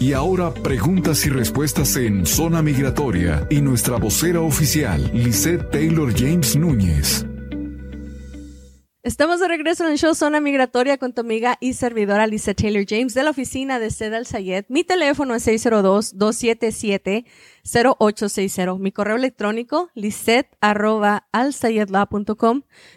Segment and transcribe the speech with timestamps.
[0.00, 6.54] Y ahora preguntas y respuestas en Zona Migratoria y nuestra vocera oficial, Lisette Taylor James
[6.54, 7.26] Núñez.
[9.02, 12.84] Estamos de regreso en el show Zona Migratoria con tu amiga y servidora Lisa Taylor
[12.86, 14.66] James de la oficina de Seda Al Sayed.
[14.68, 17.24] Mi teléfono es 602-277
[17.72, 18.78] 0860.
[18.78, 21.28] Mi correo electrónico, lisette arroba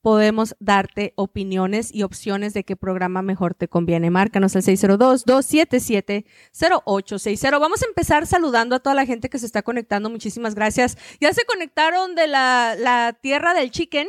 [0.00, 4.10] Podemos darte opiniones y opciones de qué programa mejor te conviene.
[4.10, 7.60] Márcanos al 602-277-0860.
[7.60, 10.08] Vamos a empezar saludando a toda la gente que se está conectando.
[10.08, 10.96] Muchísimas gracias.
[11.20, 14.06] Ya se conectaron de la, la tierra del chicken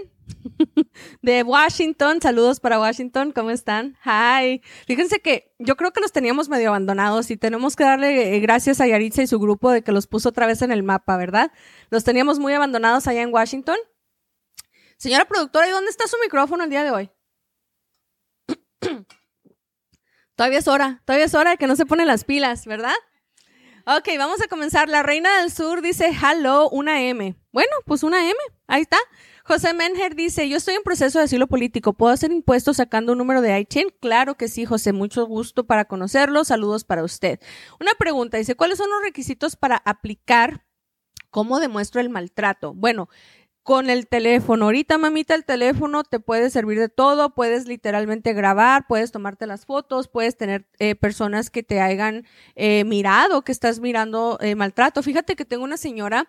[1.22, 2.22] de Washington.
[2.22, 3.98] Saludos para Washington, ¿cómo están?
[4.04, 4.62] Hi.
[4.88, 8.82] Fíjense que yo creo que los teníamos medio abandonados y tenemos que darle eh, gracias
[8.82, 11.52] a Yaritza y su grupo de que los puso otra vez en el mapa, ¿verdad?
[11.90, 13.78] Los teníamos muy abandonados allá en Washington.
[14.98, 17.10] Señora productora, ¿y dónde está su micrófono el día de hoy?
[20.36, 22.96] todavía es hora, todavía es hora de que no se ponen las pilas, ¿verdad?
[23.86, 24.88] Ok, vamos a comenzar.
[24.90, 27.36] La Reina del Sur dice hello, una M.
[27.52, 28.38] Bueno, pues una M,
[28.68, 28.98] ahí está.
[29.50, 33.18] José Menger dice, yo estoy en proceso de asilo político, ¿puedo hacer impuestos sacando un
[33.18, 33.88] número de ITIN?
[34.00, 37.40] Claro que sí, José, mucho gusto para conocerlo, saludos para usted.
[37.80, 40.68] Una pregunta, dice, ¿cuáles son los requisitos para aplicar?
[41.32, 42.76] ¿Cómo demuestro el maltrato?
[42.76, 43.10] Bueno,
[43.64, 44.66] con el teléfono.
[44.66, 47.34] Ahorita, mamita, el teléfono te puede servir de todo.
[47.36, 52.84] Puedes literalmente grabar, puedes tomarte las fotos, puedes tener eh, personas que te hayan eh,
[52.86, 55.04] mirado, que estás mirando eh, maltrato.
[55.04, 56.28] Fíjate que tengo una señora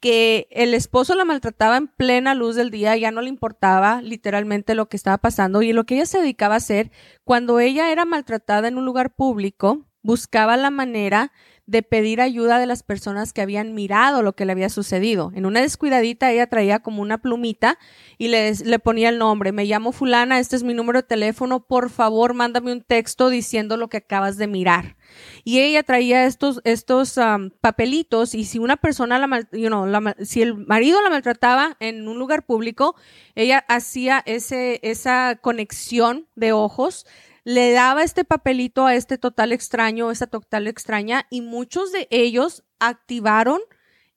[0.00, 4.74] que el esposo la maltrataba en plena luz del día, ya no le importaba literalmente
[4.74, 6.90] lo que estaba pasando y lo que ella se dedicaba a hacer
[7.22, 11.30] cuando ella era maltratada en un lugar público, buscaba la manera
[11.66, 15.32] de pedir ayuda de las personas que habían mirado lo que le había sucedido.
[15.34, 17.78] En una descuidadita ella traía como una plumita
[18.18, 21.60] y le, le ponía el nombre, me llamo fulana, este es mi número de teléfono,
[21.60, 24.96] por favor mándame un texto diciendo lo que acabas de mirar.
[25.44, 27.18] Y ella traía estos, estos
[27.60, 32.08] papelitos y si una persona, la, you know, la, si el marido la maltrataba en
[32.08, 32.96] un lugar público,
[33.34, 37.06] ella hacía ese, esa conexión de ojos
[37.44, 42.64] le daba este papelito a este total extraño, esa total extraña, y muchos de ellos
[42.78, 43.60] activaron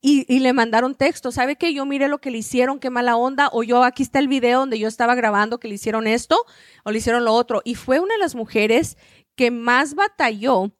[0.02, 1.32] y, y, le mandaron texto.
[1.32, 2.80] ¿Sabe que yo mire lo que le hicieron?
[2.80, 3.50] Qué mala onda.
[3.52, 6.38] O yo, aquí está el video donde yo estaba grabando que le hicieron esto
[6.84, 7.64] o le hicieron lo otro.
[7.66, 8.98] Y fue una de las mujeres
[9.36, 10.74] que más batalló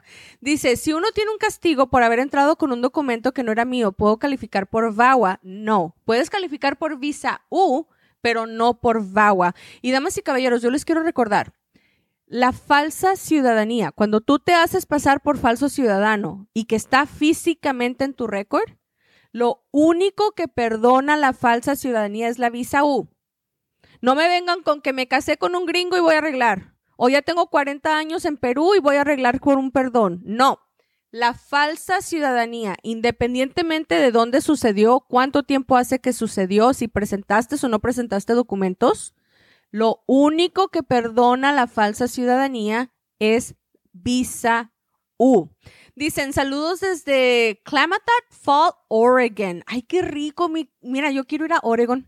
[0.41, 3.65] Dice, si uno tiene un castigo por haber entrado con un documento que no era
[3.65, 5.39] mío, ¿puedo calificar por VAWA?
[5.43, 5.95] No.
[6.05, 7.85] Puedes calificar por Visa U,
[8.21, 9.55] pero no por VAWA.
[9.81, 11.53] Y damas y caballeros, yo les quiero recordar,
[12.25, 18.05] la falsa ciudadanía, cuando tú te haces pasar por falso ciudadano y que está físicamente
[18.05, 18.69] en tu récord,
[19.31, 23.07] lo único que perdona la falsa ciudadanía es la visa U.
[24.01, 26.73] No me vengan con que me casé con un gringo y voy a arreglar.
[26.95, 30.21] O ya tengo 40 años en Perú y voy a arreglar por un perdón.
[30.23, 30.59] No.
[31.11, 37.69] La falsa ciudadanía, independientemente de dónde sucedió, cuánto tiempo hace que sucedió, si presentaste o
[37.69, 39.15] no presentaste documentos,
[39.71, 43.55] lo único que perdona la falsa ciudadanía es
[43.91, 44.71] visa
[45.17, 45.49] U.
[45.95, 49.63] Dicen saludos desde Klamath Fall, Oregon.
[49.67, 50.49] Ay, qué rico.
[50.81, 52.07] mira, yo quiero ir a Oregon.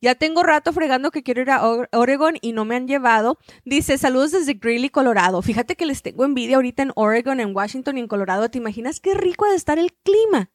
[0.00, 1.62] Ya tengo rato fregando que quiero ir a
[1.92, 3.38] Oregon y no me han llevado.
[3.64, 5.42] Dice, saludos desde Greeley, Colorado.
[5.42, 8.50] Fíjate que les tengo envidia ahorita en Oregon, en Washington y en Colorado.
[8.50, 10.50] ¿Te imaginas qué rico ha de estar el clima?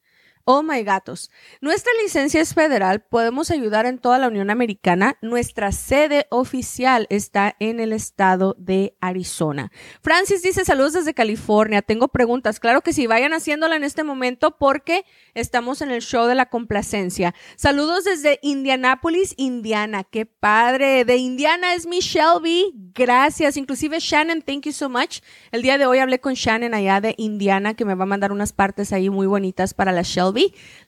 [0.46, 1.32] Oh my gatos.
[1.62, 5.18] Nuestra licencia es federal, podemos ayudar en toda la Unión Americana.
[5.22, 9.72] Nuestra sede oficial está en el estado de Arizona.
[10.02, 11.82] Francis dice saludos desde California.
[11.82, 12.60] Tengo preguntas.
[12.60, 16.48] Claro que sí, vayan haciéndola en este momento porque estamos en el show de la
[16.48, 17.34] complacencia.
[17.56, 20.04] Saludos desde Indianapolis, Indiana.
[20.04, 21.06] Qué padre.
[21.06, 22.74] De Indiana es mi Shelby.
[22.94, 23.56] Gracias.
[23.56, 25.22] Inclusive Shannon, thank you so much.
[25.54, 28.34] El día de hoy hablé con Shannon allá de Indiana que me va a mandar
[28.34, 30.33] unas partes ahí muy bonitas para la Shelby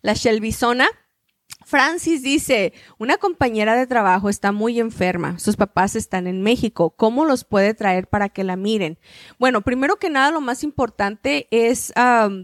[0.01, 0.87] la Shelbyzona.
[1.65, 7.25] Francis dice, una compañera de trabajo está muy enferma, sus papás están en México, ¿cómo
[7.25, 8.99] los puede traer para que la miren?
[9.39, 11.91] Bueno, primero que nada, lo más importante es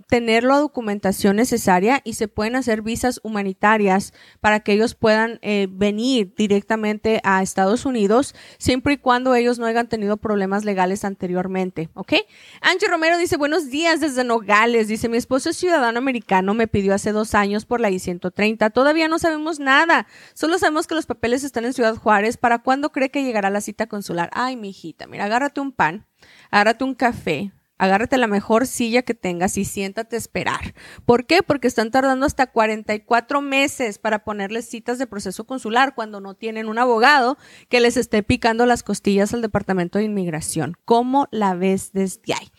[0.08, 5.68] tener la documentación necesaria y se pueden hacer visas humanitarias para que ellos puedan eh,
[5.70, 11.90] venir directamente a Estados Unidos, siempre y cuando ellos no hayan tenido problemas legales anteriormente,
[11.94, 12.14] ¿ok?
[12.62, 16.96] Angie Romero dice, buenos días desde Nogales, dice, mi esposo es ciudadano americano, me pidió
[16.96, 20.08] hace dos años por la I-130, todavía no sabemos nada.
[20.34, 22.38] Solo sabemos que los papeles están en Ciudad Juárez.
[22.38, 24.30] ¿Para cuándo cree que llegará la cita consular?
[24.34, 26.08] Ay, mi hijita, mira, agárrate un pan,
[26.50, 30.76] agárrate un café, agárrate la mejor silla que tengas y siéntate a esperar.
[31.06, 31.42] ¿Por qué?
[31.42, 36.70] Porque están tardando hasta 44 meses para ponerles citas de proceso consular cuando no tienen
[36.70, 40.78] un abogado que les esté picando las costillas al Departamento de Inmigración.
[40.86, 42.52] ¿Cómo la ves desde ahí?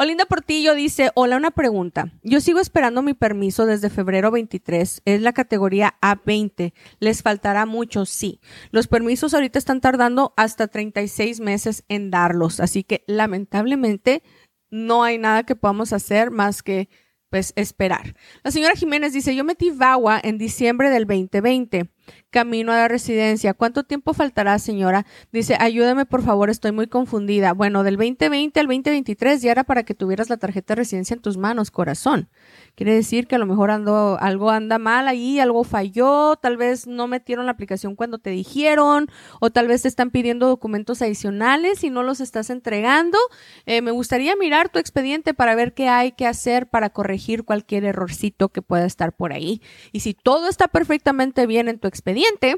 [0.00, 2.12] Olinda Portillo dice, hola, una pregunta.
[2.22, 5.02] Yo sigo esperando mi permiso desde febrero 23.
[5.04, 6.72] Es la categoría A20.
[7.00, 8.06] ¿Les faltará mucho?
[8.06, 8.38] Sí.
[8.70, 12.60] Los permisos ahorita están tardando hasta 36 meses en darlos.
[12.60, 14.22] Así que lamentablemente
[14.70, 16.88] no hay nada que podamos hacer más que
[17.28, 18.14] pues esperar.
[18.44, 21.90] La señora Jiménez dice, yo metí VAWA en diciembre del 2020
[22.30, 23.54] camino a la residencia.
[23.54, 25.06] ¿Cuánto tiempo faltará, señora?
[25.32, 27.52] Dice, ayúdame por favor, estoy muy confundida.
[27.52, 31.20] Bueno, del 2020 al 2023 ya era para que tuvieras la tarjeta de residencia en
[31.20, 32.28] tus manos, corazón.
[32.74, 36.86] Quiere decir que a lo mejor ando, algo anda mal ahí, algo falló, tal vez
[36.86, 39.08] no metieron la aplicación cuando te dijeron,
[39.40, 43.18] o tal vez te están pidiendo documentos adicionales y no los estás entregando.
[43.66, 47.84] Eh, me gustaría mirar tu expediente para ver qué hay que hacer para corregir cualquier
[47.84, 49.60] errorcito que pueda estar por ahí.
[49.90, 52.56] Y si todo está perfectamente bien en tu expediente,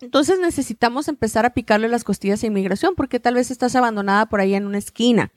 [0.00, 4.40] entonces necesitamos empezar a picarle las costillas a inmigración porque tal vez estás abandonada por
[4.40, 5.32] ahí en una esquina.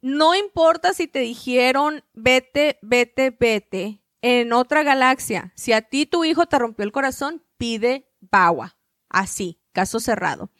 [0.00, 5.52] No importa si te dijeron, vete, vete, vete en otra galaxia.
[5.54, 8.76] Si a ti tu hijo te rompió el corazón, pide bagua.
[9.08, 10.50] Así, caso cerrado.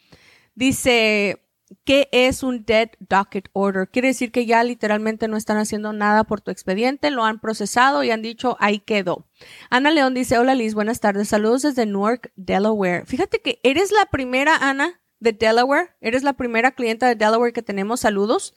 [0.56, 1.42] Dice,
[1.84, 3.88] ¿qué es un dead docket order?
[3.88, 8.02] Quiere decir que ya literalmente no están haciendo nada por tu expediente, lo han procesado
[8.02, 9.28] y han dicho, ahí quedó.
[9.68, 13.04] Ana León dice, hola Liz, buenas tardes, saludos desde Newark, Delaware.
[13.04, 17.62] Fíjate que eres la primera, Ana, de Delaware, eres la primera clienta de Delaware que
[17.62, 18.54] tenemos, saludos.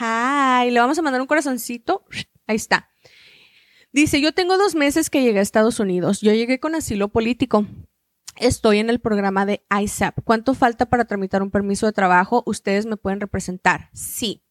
[0.00, 2.04] Hi, le vamos a mandar un corazoncito.
[2.48, 2.90] Ahí está.
[3.92, 6.20] Dice, yo tengo dos meses que llegué a Estados Unidos.
[6.20, 7.66] Yo llegué con asilo político.
[8.38, 10.18] Estoy en el programa de ISAP.
[10.22, 12.42] ¿Cuánto falta para tramitar un permiso de trabajo?
[12.44, 13.88] ¿Ustedes me pueden representar?
[13.94, 14.42] Sí.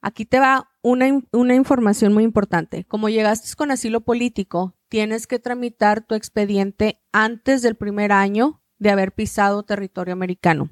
[0.00, 2.84] Aquí te va una, una, información muy importante.
[2.84, 8.90] Como llegaste con asilo político, tienes que tramitar tu expediente antes del primer año de
[8.90, 10.70] haber pisado territorio americano.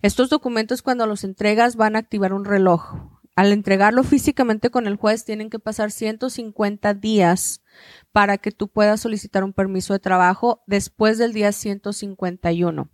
[0.00, 2.94] Estos documentos cuando los entregas van a activar un reloj.
[3.34, 7.62] Al entregarlo físicamente con el juez tienen que pasar 150 días
[8.12, 12.90] para que tú puedas solicitar un permiso de trabajo después del día 151.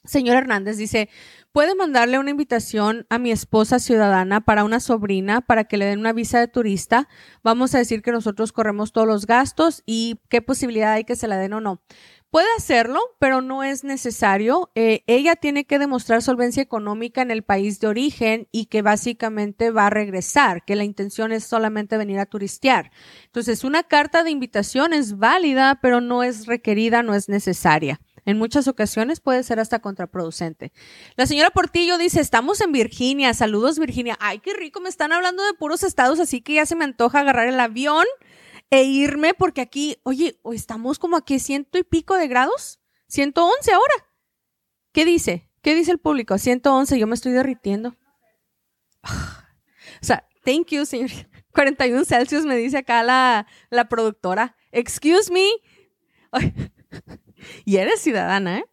[0.05, 1.09] Señor Hernández dice,
[1.53, 6.01] ¿puede mandarle una invitación a mi esposa ciudadana para una sobrina para que le den
[6.01, 7.09] una visa de turista?
[7.45, 11.29] Vamos a decir que nosotros corremos todos los gastos y qué posibilidad hay que se
[11.29, 11.81] la den o no.
[12.33, 14.73] Puede hacerlo, pero no es necesario.
[14.75, 19.71] Eh, ella tiene que demostrar solvencia económica en el país de origen y que básicamente
[19.71, 22.91] va a regresar, que la intención es solamente venir a turistear.
[23.27, 28.01] Entonces, una carta de invitación es válida, pero no es requerida, no es necesaria.
[28.25, 30.73] En muchas ocasiones puede ser hasta contraproducente.
[31.17, 33.35] La señora Portillo dice, estamos en Virginia.
[33.35, 34.17] Saludos, Virginia.
[34.21, 34.81] Ay, qué rico.
[34.81, 38.07] Me están hablando de puros estados, así que ya se me antoja agarrar el avión
[38.71, 43.95] e irme porque aquí, oye, estamos como aquí ciento y pico de grados, 111 ahora.
[44.93, 45.51] ¿Qué dice?
[45.63, 46.39] ¿Qué dice el público?
[46.39, 47.97] 111, yo me estoy derritiendo.
[50.01, 51.11] O sea, thank you, señor.
[51.53, 54.57] 41 Celsius me dice acá la, la productora.
[54.73, 55.49] Excuse me.
[57.65, 58.65] y eres ciudadana, ¿eh?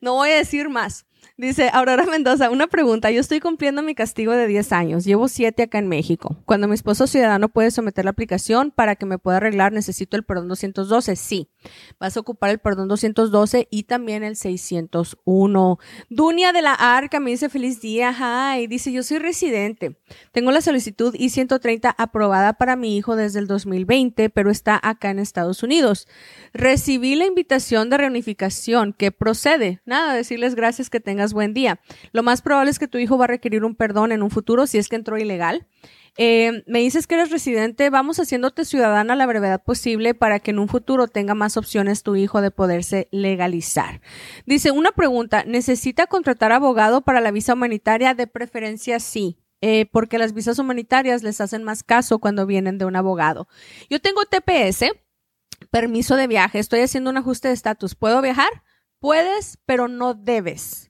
[0.00, 1.06] No voy a decir más.
[1.40, 3.12] Dice Aurora Mendoza, una pregunta.
[3.12, 5.04] Yo estoy cumpliendo mi castigo de 10 años.
[5.04, 6.36] Llevo 7 acá en México.
[6.46, 10.24] Cuando mi esposo ciudadano puede someter la aplicación para que me pueda arreglar, necesito el
[10.24, 11.14] perdón 212.
[11.14, 11.48] Sí.
[12.00, 15.78] Vas a ocupar el perdón 212 y también el 601.
[16.10, 18.12] Dunia de la Arca me dice feliz día.
[18.12, 18.66] Hi.
[18.66, 19.96] Dice, yo soy residente.
[20.32, 25.20] Tengo la solicitud I-130 aprobada para mi hijo desde el 2020, pero está acá en
[25.20, 26.08] Estados Unidos.
[26.52, 29.80] Recibí la invitación de reunificación que procede.
[29.86, 31.80] Nada, decirles gracias que tengas buen día.
[32.12, 34.66] Lo más probable es que tu hijo va a requerir un perdón en un futuro
[34.66, 35.66] si es que entró ilegal.
[36.16, 40.58] Eh, me dices que eres residente, vamos haciéndote ciudadana la brevedad posible para que en
[40.58, 44.00] un futuro tenga más opciones tu hijo de poderse legalizar.
[44.44, 48.14] Dice, una pregunta, ¿necesita contratar abogado para la visa humanitaria?
[48.14, 49.38] De preferencia sí.
[49.60, 53.48] Eh, porque las visas humanitarias les hacen más caso cuando vienen de un abogado.
[53.90, 54.92] Yo tengo TPS,
[55.70, 57.94] permiso de viaje, estoy haciendo un ajuste de estatus.
[57.94, 58.62] ¿Puedo viajar?
[59.00, 60.87] Puedes, pero no debes.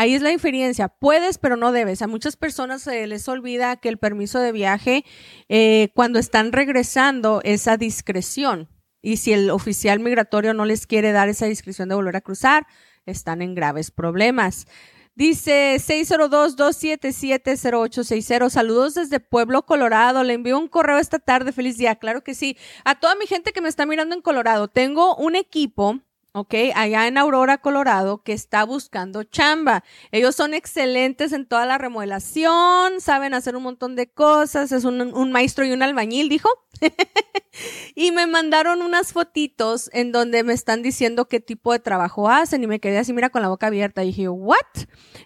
[0.00, 0.88] Ahí es la diferencia.
[0.88, 2.00] Puedes, pero no debes.
[2.00, 5.04] A muchas personas se les olvida que el permiso de viaje,
[5.50, 8.70] eh, cuando están regresando, es a discreción.
[9.02, 12.66] Y si el oficial migratorio no les quiere dar esa discreción de volver a cruzar,
[13.04, 14.66] están en graves problemas.
[15.14, 18.48] Dice 602-277-0860.
[18.48, 20.24] Saludos desde Pueblo, Colorado.
[20.24, 21.52] Le envío un correo esta tarde.
[21.52, 21.96] Feliz día.
[21.96, 22.56] Claro que sí.
[22.86, 24.68] A toda mi gente que me está mirando en Colorado.
[24.68, 26.00] Tengo un equipo
[26.32, 26.54] ¿ok?
[26.74, 29.84] Allá en Aurora, Colorado, que está buscando chamba.
[30.12, 35.32] Ellos son excelentes en toda la remodelación, saben hacer un montón de cosas, es un,
[35.32, 36.48] maestro y un albañil, dijo.
[37.94, 42.62] y me mandaron unas fotitos en donde me están diciendo qué tipo de trabajo hacen
[42.62, 44.56] y me quedé así, mira, con la boca abierta y dije, ¿what?